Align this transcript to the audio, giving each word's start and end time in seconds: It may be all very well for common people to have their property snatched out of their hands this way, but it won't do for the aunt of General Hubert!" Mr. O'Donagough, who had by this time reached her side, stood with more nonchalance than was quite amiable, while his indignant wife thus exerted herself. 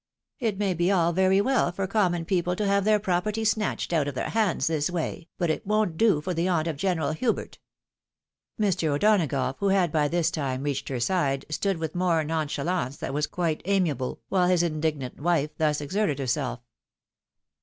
It 0.39 0.57
may 0.57 0.73
be 0.73 0.89
all 0.91 1.13
very 1.13 1.39
well 1.41 1.71
for 1.71 1.85
common 1.85 2.25
people 2.25 2.55
to 2.55 2.65
have 2.65 2.85
their 2.85 2.97
property 2.99 3.45
snatched 3.45 3.93
out 3.93 4.07
of 4.07 4.15
their 4.15 4.29
hands 4.31 4.65
this 4.65 4.89
way, 4.89 5.29
but 5.37 5.51
it 5.51 5.63
won't 5.67 5.95
do 5.95 6.21
for 6.21 6.33
the 6.33 6.47
aunt 6.47 6.67
of 6.67 6.75
General 6.75 7.11
Hubert!" 7.11 7.59
Mr. 8.59 8.87
O'Donagough, 8.95 9.57
who 9.59 9.67
had 9.69 9.91
by 9.91 10.07
this 10.07 10.31
time 10.31 10.63
reached 10.63 10.89
her 10.89 10.99
side, 10.99 11.45
stood 11.51 11.77
with 11.77 11.93
more 11.93 12.23
nonchalance 12.23 12.97
than 12.97 13.13
was 13.13 13.27
quite 13.27 13.61
amiable, 13.65 14.19
while 14.29 14.47
his 14.47 14.63
indignant 14.63 15.19
wife 15.19 15.55
thus 15.59 15.79
exerted 15.81 16.17
herself. 16.17 16.61